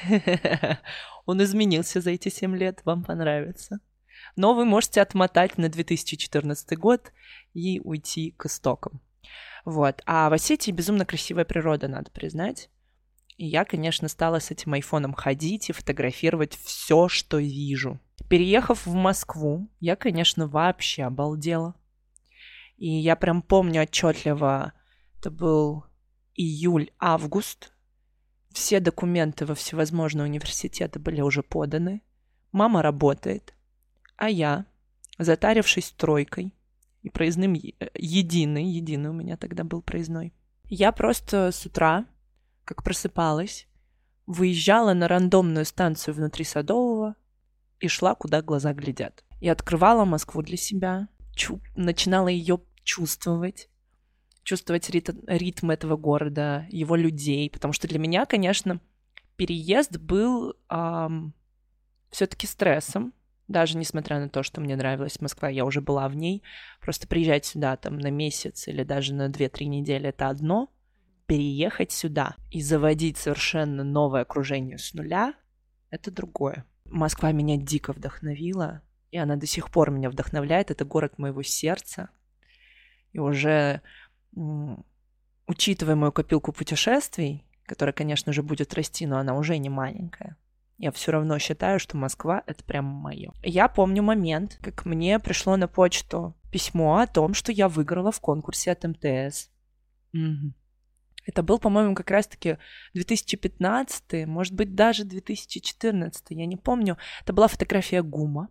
[1.26, 3.80] Он изменился за эти семь лет, вам понравится.
[4.36, 7.12] Но вы можете отмотать на 2014 год
[7.54, 9.02] и уйти к истокам.
[9.64, 10.02] Вот.
[10.06, 12.70] А в Осетии безумно красивая природа, надо признать.
[13.38, 18.00] И я, конечно, стала с этим айфоном ходить и фотографировать все, что вижу.
[18.30, 21.76] Переехав в Москву, я, конечно, вообще обалдела.
[22.78, 24.74] И я прям помню отчетливо,
[25.20, 25.86] это был
[26.36, 27.75] июль-август
[28.56, 32.02] все документы во всевозможные университеты были уже поданы.
[32.54, 33.54] Мама работает.
[34.16, 34.66] А я,
[35.18, 36.54] затарившись тройкой
[37.04, 40.34] и проездным э, единый, единый у меня тогда был проездной,
[40.70, 42.06] я просто с утра,
[42.64, 43.68] как просыпалась,
[44.26, 47.16] выезжала на рандомную станцию внутри Садового
[47.82, 49.26] и шла, куда глаза глядят.
[49.42, 51.10] И открывала Москву для себя,
[51.76, 53.70] начинала ее чувствовать,
[54.46, 58.80] чувствовать ритм, ритм этого города, его людей, потому что для меня, конечно,
[59.36, 61.34] переезд был эм,
[62.12, 63.14] все-таки стрессом,
[63.50, 66.44] даже несмотря на то, что мне нравилась Москва, я уже была в ней,
[66.80, 70.70] просто приезжать сюда там на месяц или даже на 2-3 недели это одно,
[71.26, 75.34] переехать сюда и заводить совершенно новое окружение с нуля—
[75.90, 76.66] это другое.
[76.86, 80.70] Москва меня дико вдохновила, и она до сих пор меня вдохновляет.
[80.70, 82.10] Это город моего сердца.
[83.12, 83.82] И уже
[85.48, 90.38] учитывая мою копилку путешествий, которая, конечно же, будет расти, но она уже не маленькая,
[90.78, 93.32] я все равно считаю, что Москва— это прям мое.
[93.44, 98.20] Я помню момент, как мне пришло на почту письмо о том, что я выиграла в
[98.20, 99.50] конкурсе от МТС.
[100.14, 100.54] Угу.
[101.26, 102.58] Это был, по-моему, как раз-таки
[102.94, 106.98] 2015, может быть, даже 2014, я не помню.
[107.24, 108.50] Это была фотография ГУМа,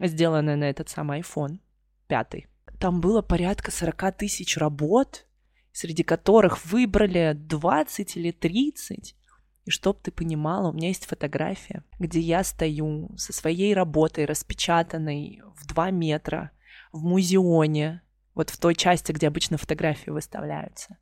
[0.00, 1.58] сделанная на этот самый iPhone
[2.06, 2.46] 5
[2.84, 5.26] там было порядка 40 тысяч работ,
[5.72, 9.16] среди которых выбрали 20 или 30.
[9.64, 15.40] И чтоб ты понимала, у меня есть фотография, где я стою со своей работой, распечатанной
[15.56, 16.50] в 2 метра,
[16.92, 18.02] в музеоне,
[18.34, 20.98] вот в той части, где обычно фотографии выставляются.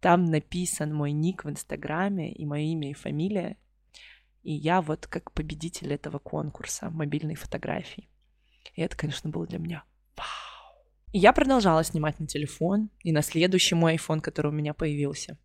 [0.00, 3.58] Там написан мой ник в Инстаграме и мое имя и фамилия.
[4.42, 8.08] И я вот как победитель этого конкурса мобильной фотографии.
[8.72, 9.84] И это, конечно, было для меня
[10.16, 10.47] вау.
[11.12, 15.38] И я продолжала снимать на телефон и на следующий мой iPhone, который у меня появился.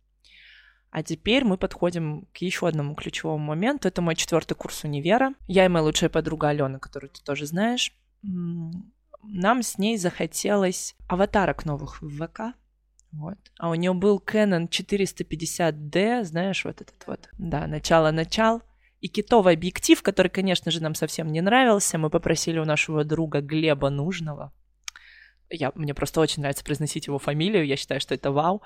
[0.90, 3.88] А теперь мы подходим к еще одному ключевому моменту.
[3.88, 5.34] Это мой четвертый курс универа.
[5.48, 7.92] Я и моя лучшая подруга Алена, которую ты тоже знаешь.
[8.22, 12.54] Нам с ней захотелось аватарок новых в ВК.
[13.10, 13.38] Вот.
[13.58, 17.28] А у нее был Canon 450D, знаешь, вот этот вот.
[17.38, 18.62] Да, начало-начал.
[19.00, 21.98] И китовый объектив, который, конечно же, нам совсем не нравился.
[21.98, 24.52] Мы попросили у нашего друга Глеба Нужного
[25.50, 28.62] я, мне просто очень нравится произносить его фамилию, я считаю, что это вау.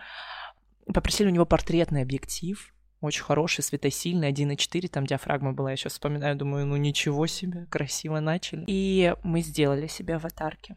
[0.86, 6.36] Попросили у него портретный объектив, очень хороший, светосильный, 1.4, там диафрагма была, я сейчас вспоминаю,
[6.36, 8.64] думаю, ну ничего себе, красиво начали.
[8.66, 10.76] И мы сделали себе аватарки.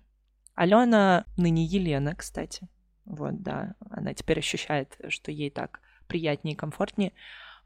[0.54, 2.68] Алена ныне Елена, кстати.
[3.06, 7.14] Вот, да, она теперь ощущает, что ей так приятнее и комфортнее.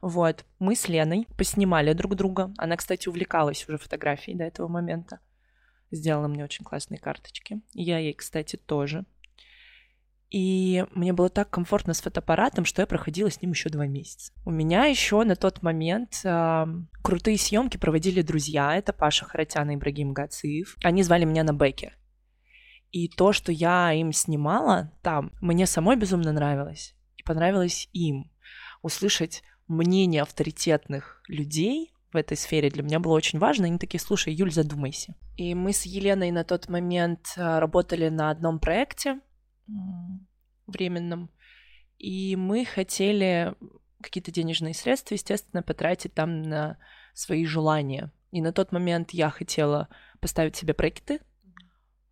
[0.00, 2.54] Вот, мы с Леной поснимали друг друга.
[2.56, 5.20] Она, кстати, увлекалась уже фотографией до этого момента
[5.90, 7.60] сделала мне очень классные карточки.
[7.72, 9.04] Я ей, кстати, тоже.
[10.30, 14.32] И мне было так комфортно с фотоаппаратом, что я проходила с ним еще два месяца.
[14.44, 16.66] У меня еще на тот момент э,
[17.02, 18.76] крутые съемки проводили друзья.
[18.76, 20.76] Это Паша Харатян и Ибрагим Гациев.
[20.82, 21.94] Они звали меня на бэке.
[22.90, 26.96] И то, что я им снимала там, мне самой безумно нравилось.
[27.16, 28.30] И понравилось им.
[28.82, 33.66] Услышать мнение авторитетных людей в этой сфере для меня было очень важно.
[33.66, 35.14] Они такие, слушай, Юль, задумайся.
[35.36, 39.20] И мы с Еленой на тот момент а, работали на одном проекте.
[40.66, 41.30] временном.
[41.98, 43.54] И мы хотели
[44.02, 46.78] какие-то денежные средства, естественно, потратить там на
[47.12, 48.10] свои желания.
[48.30, 49.88] И на тот момент я хотела
[50.20, 51.20] поставить себе брекеты.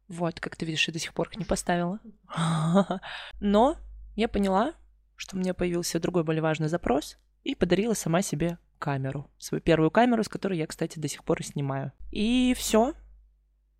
[0.07, 1.98] Вот, как ты видишь, я до сих пор их не поставила.
[3.40, 3.78] Но
[4.16, 4.74] я поняла,
[5.16, 9.30] что у меня появился другой более важный запрос, и подарила сама себе камеру.
[9.39, 11.93] Свою первую камеру, с которой я, кстати, до сих пор и снимаю.
[12.11, 12.93] И все.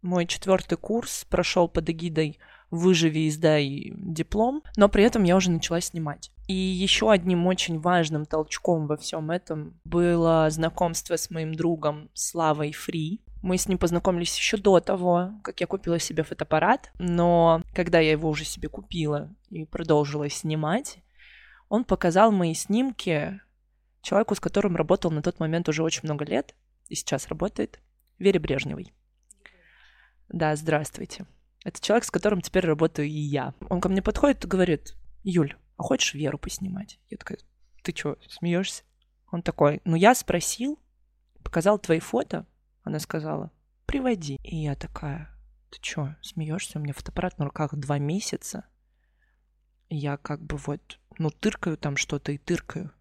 [0.01, 2.39] Мой четвертый курс прошел под эгидой
[2.71, 6.31] «Выживи и сдай диплом», но при этом я уже начала снимать.
[6.49, 12.73] И еще одним очень важным толчком во всем этом было знакомство с моим другом Славой
[12.73, 13.21] Фри.
[13.43, 18.13] Мы с ним познакомились еще до того, как я купила себе фотоаппарат, но когда я
[18.13, 20.99] его уже себе купила и продолжила снимать,
[21.69, 23.41] он показал мои снимки
[24.05, 26.55] человеку, с которым работал на тот момент уже очень много лет,
[26.89, 27.81] и сейчас работает,
[28.19, 28.93] Вере Брежневой.
[30.29, 31.27] Да, здравствуйте.
[31.65, 33.55] Это человек, с которым теперь работаю и я.
[33.71, 37.01] Он ко мне подходит и говорит, Юль, а хочешь Веру поснимать?
[37.09, 37.39] Я такая,
[37.83, 38.85] ты что, смеешься?
[39.33, 40.79] Он такой, ну я спросил,
[41.43, 42.47] показал твои фото,
[42.83, 43.51] она сказала,
[43.87, 44.39] приводи.
[44.43, 45.31] И я такая,
[45.71, 46.79] ты что, смеешься?
[46.79, 48.67] У меня фотоаппарат на руках два месяца.
[49.89, 52.93] Я как бы вот, ну, тыркаю там что-то и тыркаю.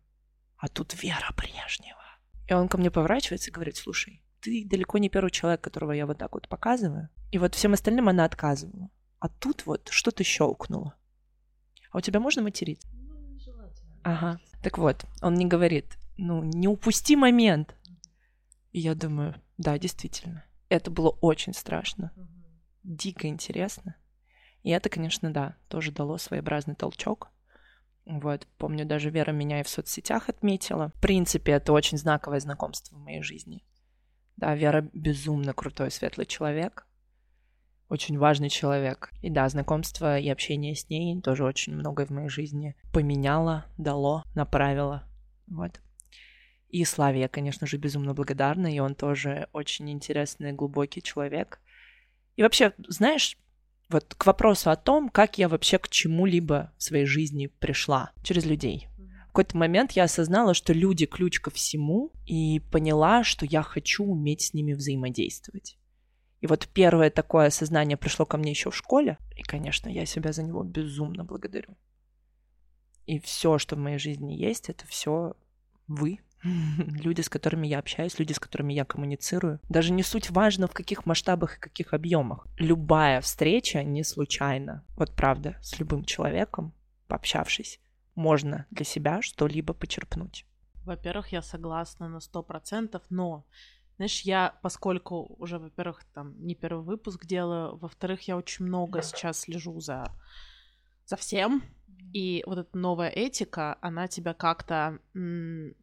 [0.64, 1.99] А тут Вера Брежнева.
[2.47, 6.05] И он ко мне поворачивается и говорит, слушай, ты далеко не первый человек, которого я
[6.05, 7.09] вот так вот показываю.
[7.32, 8.89] И вот всем остальным она отказывала.
[9.20, 10.95] А тут вот что-то щелкнуло.
[11.91, 12.80] А у тебя можно материть?
[12.93, 13.38] Ну,
[14.03, 14.39] ага.
[14.64, 17.76] Так вот, он не говорит, ну, не упусти момент.
[18.72, 20.45] И я думаю, да, действительно.
[20.70, 22.14] Это было очень страшно.
[22.84, 23.97] Дико интересно.
[24.61, 27.33] И это, конечно, да, тоже дало своеобразный толчок.
[28.06, 30.91] Вот, помню, даже Вера меня и в соцсетях отметила.
[30.95, 33.64] В принципе, это очень знаковое знакомство в моей жизни.
[34.36, 36.86] Да, Вера безумно крутой, светлый человек
[37.93, 39.12] очень важный человек.
[39.22, 44.24] И да, знакомство и общение с ней тоже очень многое в моей жизни поменяло, дало,
[44.34, 45.04] направило.
[45.47, 45.80] Вот.
[46.70, 51.62] И Славе я, конечно же, безумно благодарна, и он тоже очень интересный, глубокий человек.
[52.36, 53.38] И вообще, знаешь,
[53.90, 58.46] вот к вопросу о том, как я вообще к чему-либо в своей жизни пришла через
[58.46, 58.88] людей.
[59.26, 64.06] В какой-то момент я осознала, что люди ключ ко всему, и поняла, что я хочу
[64.06, 65.78] уметь с ними взаимодействовать.
[66.40, 70.34] И вот первое такое осознание пришло ко мне еще в школе, и, конечно, я себя
[70.34, 71.78] за него безумно благодарю.
[73.06, 75.36] И все, что в моей жизни есть, это все
[75.88, 76.20] вы,
[76.78, 79.60] люди, с которыми я общаюсь, люди, с которыми я коммуницирую.
[79.70, 82.48] Даже не суть важно, в каких масштабах и каких объемах.
[82.58, 84.84] Любая встреча не случайна.
[84.96, 86.74] Вот правда, с любым человеком,
[87.08, 87.80] пообщавшись,
[88.16, 90.46] можно для себя что-либо почерпнуть.
[90.86, 93.46] Во-первых, я согласна на сто процентов, но
[93.96, 99.41] знаешь, я, поскольку уже, во-первых, там не первый выпуск делаю, во-вторых, я очень много сейчас
[99.41, 100.12] слежу за,
[101.06, 101.64] за всем,
[102.14, 105.00] и вот эта новая этика, она тебя как-то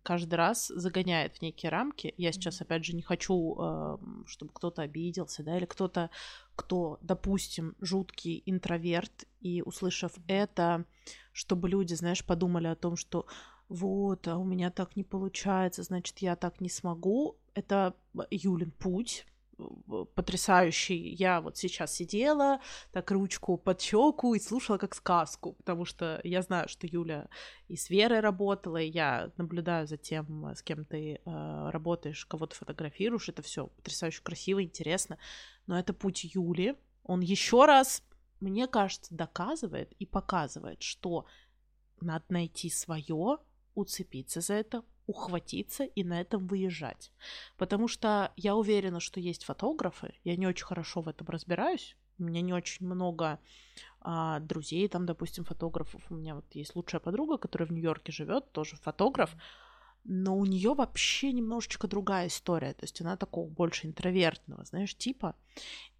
[0.02, 2.14] каждый раз загоняет в некие рамки.
[2.16, 6.10] Я сейчас, опять же, не хочу, э, чтобы кто-то обиделся, да, или кто-то,
[6.54, 10.84] кто, допустим, жуткий интроверт, и услышав это,
[11.32, 13.26] чтобы люди, знаешь, подумали о том, что
[13.68, 17.38] вот, а у меня так не получается, значит, я так не смогу.
[17.54, 17.94] Это
[18.30, 19.26] Юлин путь,
[20.14, 21.14] потрясающий.
[21.14, 22.60] Я вот сейчас сидела,
[22.92, 27.28] так ручку под щеку и слушала как сказку, потому что я знаю, что Юля
[27.68, 32.46] и с Верой работала, и я наблюдаю за тем, с кем ты э, работаешь, кого
[32.46, 33.28] ты фотографируешь.
[33.28, 35.18] Это все потрясающе красиво, интересно.
[35.66, 36.76] Но это путь Юли.
[37.04, 38.02] Он еще раз,
[38.40, 41.26] мне кажется, доказывает и показывает, что
[42.00, 43.38] надо найти свое,
[43.74, 47.12] уцепиться за это, ухватиться и на этом выезжать.
[47.56, 52.24] Потому что я уверена, что есть фотографы, я не очень хорошо в этом разбираюсь, у
[52.24, 53.38] меня не очень много
[54.00, 56.02] а, друзей, там, допустим, фотографов.
[56.10, 59.34] У меня вот есть лучшая подруга, которая в Нью-Йорке живет, тоже фотограф,
[60.04, 65.34] но у нее вообще немножечко другая история, то есть она такого больше интровертного, знаешь, типа.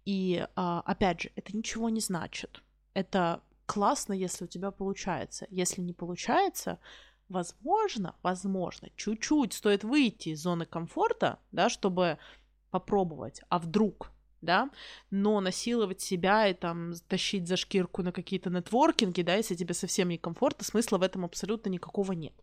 [0.05, 2.63] И а, опять же, это ничего не значит.
[2.93, 5.47] Это классно, если у тебя получается.
[5.49, 6.79] Если не получается,
[7.31, 12.17] возможно, возможно, чуть-чуть стоит выйти из зоны комфорта, да, чтобы
[12.69, 14.11] попробовать, а вдруг,
[14.41, 14.69] да,
[15.09, 20.09] но насиловать себя и там тащить за шкирку на какие-то нетворкинги, да, если тебе совсем
[20.09, 22.33] не комфортно, смысла в этом абсолютно никакого нет.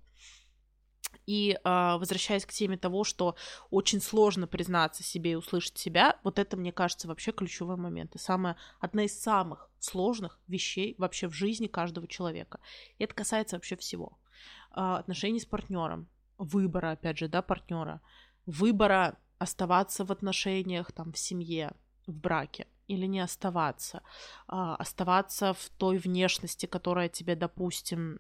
[1.29, 1.59] И э,
[1.99, 3.37] возвращаясь к теме того, что
[3.71, 8.15] очень сложно признаться себе и услышать себя, вот это, мне кажется, вообще ключевой момент.
[8.15, 12.61] И самая, одна из самых сложных вещей вообще в жизни каждого человека.
[12.97, 14.19] И это касается вообще всего.
[14.71, 16.09] А, отношений с партнером,
[16.39, 18.01] выбора, опять же, да, партнера,
[18.47, 21.73] выбора оставаться в отношениях, там, в семье,
[22.07, 22.67] в браке.
[22.89, 24.03] Или не оставаться.
[24.47, 28.19] А, оставаться в той внешности, которая тебе, допустим,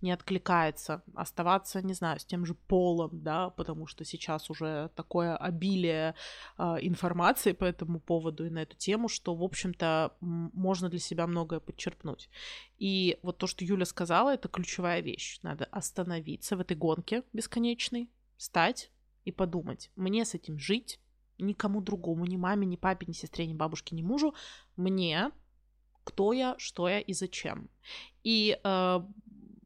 [0.00, 1.02] не откликается.
[1.14, 6.14] Оставаться, не знаю, с тем же полом, да, потому что сейчас уже такое обилие
[6.56, 11.26] а, информации по этому поводу и на эту тему, что, в общем-то, можно для себя
[11.26, 12.30] многое подчерпнуть.
[12.78, 15.40] И вот то, что Юля сказала, это ключевая вещь.
[15.42, 18.90] Надо остановиться в этой гонке бесконечной, встать
[19.24, 21.00] и подумать, мне с этим жить,
[21.38, 24.34] никому другому, ни маме, ни папе, ни сестре, ни бабушке, ни мужу,
[24.76, 25.30] мне,
[26.04, 27.68] кто я, что я и зачем.
[28.22, 29.00] И э,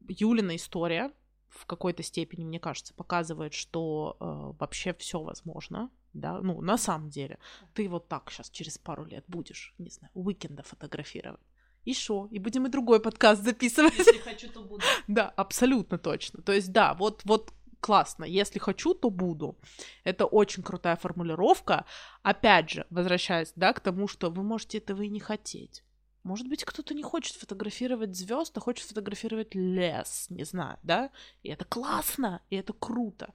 [0.07, 1.11] Юлина история
[1.49, 7.09] в какой-то степени, мне кажется, показывает, что э, вообще все возможно, да, ну, на самом
[7.09, 7.37] деле.
[7.73, 11.41] Ты вот так сейчас через пару лет будешь, не знаю, уикенда фотографировать.
[11.85, 12.27] И что?
[12.31, 13.97] И будем и другой подкаст записывать.
[13.97, 14.83] Если хочу, то буду.
[15.07, 16.41] Да, абсолютно точно.
[16.41, 18.25] То есть, да, вот, вот классно.
[18.25, 19.57] Если хочу, то буду.
[20.03, 21.85] Это очень крутая формулировка.
[22.23, 25.83] Опять же, возвращаясь, да, к тому, что вы можете этого и не хотеть.
[26.23, 31.11] Может быть, кто-то не хочет фотографировать звезд, а хочет фотографировать лес, не знаю, да?
[31.43, 33.33] И это классно, и это круто.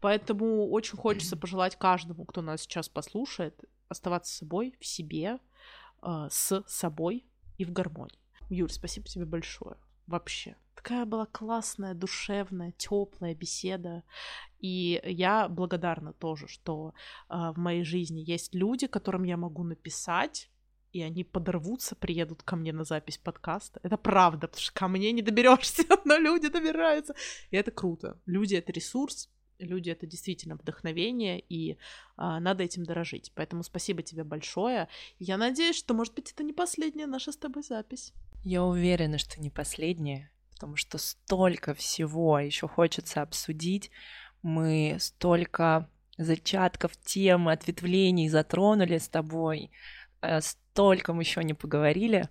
[0.00, 5.38] Поэтому очень хочется пожелать каждому, кто нас сейчас послушает, оставаться собой, в себе,
[6.02, 7.26] э, с собой
[7.58, 8.18] и в гармонии.
[8.48, 9.76] Юль, спасибо тебе большое.
[10.06, 10.56] Вообще.
[10.82, 14.02] Такая была классная, душевная, теплая беседа.
[14.58, 16.92] И я благодарна тоже, что
[17.28, 20.50] э, в моей жизни есть люди, которым я могу написать,
[20.92, 23.78] и они подорвутся, приедут ко мне на запись подкаста.
[23.84, 27.14] Это правда, потому что ко мне не доберешься, но люди добираются.
[27.52, 28.20] И это круто.
[28.26, 29.30] Люди это ресурс,
[29.60, 31.78] люди это действительно вдохновение, и
[32.16, 33.30] а, надо этим дорожить.
[33.36, 34.88] Поэтому спасибо тебе большое.
[35.20, 38.12] Я надеюсь, что, может быть, это не последняя наша с тобой запись.
[38.42, 40.31] Я уверена, что не последняя
[40.62, 43.90] потому что столько всего еще хочется обсудить.
[44.42, 49.72] Мы столько зачатков темы, ответвлений затронули с тобой,
[50.20, 52.28] э, столько мы еще не поговорили.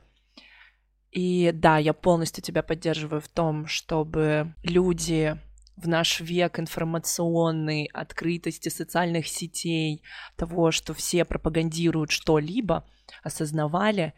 [1.11, 5.37] И да, я полностью тебя поддерживаю в том, чтобы люди
[5.75, 10.03] в наш век информационной открытости социальных сетей,
[10.37, 12.85] того, что все пропагандируют что-либо,
[13.23, 14.13] осознавали,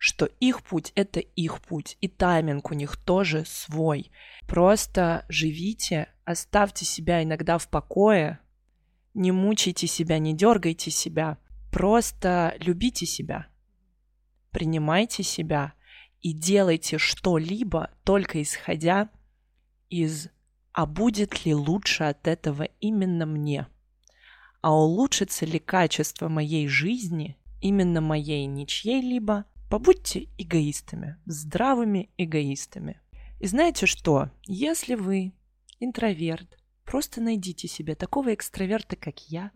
[0.00, 4.10] что их путь— это их путь, и тайминг у них тоже свой.
[4.46, 8.40] Просто живите, оставьте себя иногда в покое,
[9.12, 11.36] не мучайте себя, не дергайте себя,
[11.70, 13.48] просто любите себя,
[14.52, 15.74] принимайте себя
[16.22, 19.10] и делайте что-либо только исходя
[19.90, 20.28] из
[20.72, 23.66] «а будет ли лучше от этого именно мне?»
[24.62, 33.00] А улучшится ли качество моей жизни, именно моей, не чьей-либо, Побудьте эгоистами, здравыми эгоистами.
[33.38, 34.32] И знаете что?
[34.48, 35.32] Если вы
[35.78, 39.52] интроверт, просто найдите себе такого экстраверта, как я,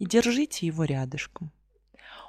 [0.00, 1.52] и держите его рядышком.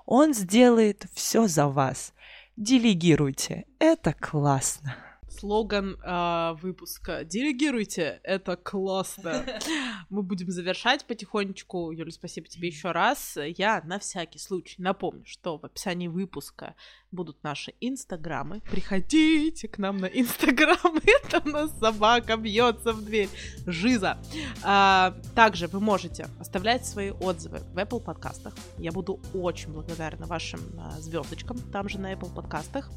[0.06, 2.14] Он сделает все за вас.
[2.56, 3.66] Делегируйте.
[3.80, 4.95] Это классно
[5.32, 7.24] слоган э, выпуска.
[7.24, 9.46] Делегируйте, это классно.
[10.10, 11.92] Мы будем завершать потихонечку.
[11.92, 13.38] Юля, спасибо тебе еще раз.
[13.58, 16.76] Я на всякий случай напомню, что в описании выпуска
[17.12, 18.62] будут наши инстаграмы.
[18.62, 20.78] Приходите к нам на инстаграм.
[21.05, 23.30] Это у нас собака бьется в дверь.
[23.66, 24.18] Жиза.
[24.64, 28.55] А, также вы можете оставлять свои отзывы в Apple подкастах.
[28.78, 32.89] Я буду очень благодарна вашим а, звездочкам там же на Apple подкастах.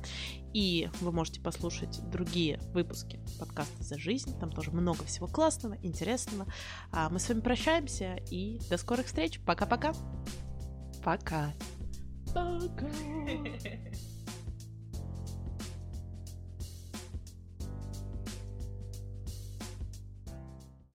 [0.53, 4.39] И вы можете послушать другие выпуски подкаста «За жизнь».
[4.39, 6.47] Там тоже много всего классного, интересного.
[6.93, 9.41] А мы с вами прощаемся и до скорых встреч.
[9.45, 9.93] Пока-пока.
[11.03, 11.53] Пока.
[11.53, 11.84] Пока.
[12.37, 12.89] ago.